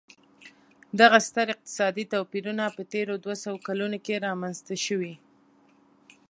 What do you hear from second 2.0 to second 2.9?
توپیرونه په